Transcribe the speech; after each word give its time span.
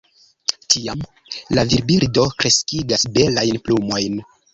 Tiam 0.75 1.01
la 1.57 1.65
virbirdo 1.73 2.23
kreskigas 2.39 3.05
belajn 3.19 3.61
plumojn. 3.69 4.17